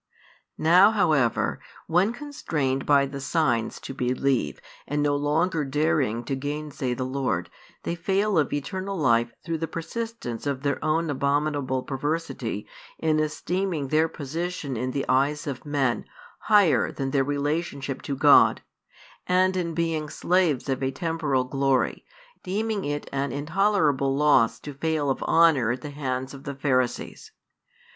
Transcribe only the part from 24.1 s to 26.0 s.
loss to fail of honour at the